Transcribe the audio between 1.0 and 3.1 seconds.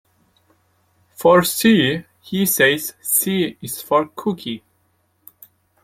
For "C", he says